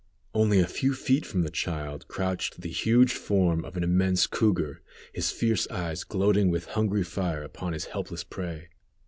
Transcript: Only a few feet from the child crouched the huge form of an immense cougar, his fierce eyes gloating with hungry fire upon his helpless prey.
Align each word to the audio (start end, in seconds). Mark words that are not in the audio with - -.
Only 0.33 0.59
a 0.59 0.65
few 0.65 0.95
feet 0.95 1.27
from 1.27 1.43
the 1.43 1.51
child 1.51 2.07
crouched 2.07 2.61
the 2.61 2.71
huge 2.71 3.13
form 3.13 3.63
of 3.63 3.77
an 3.77 3.83
immense 3.83 4.25
cougar, 4.25 4.81
his 5.13 5.29
fierce 5.31 5.67
eyes 5.67 6.03
gloating 6.03 6.49
with 6.49 6.65
hungry 6.69 7.03
fire 7.03 7.43
upon 7.43 7.73
his 7.73 7.85
helpless 7.85 8.23
prey. 8.23 8.69